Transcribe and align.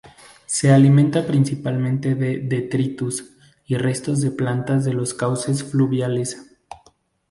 Se 0.47 0.71
alimenta 0.71 1.27
principalmente 1.27 2.15
de 2.15 2.39
detritus 2.39 3.35
y 3.67 3.77
restos 3.77 4.19
de 4.21 4.31
plantas 4.31 4.83
de 4.83 4.93
los 4.93 5.13
cauces 5.13 5.63
fluviales. 5.63 6.55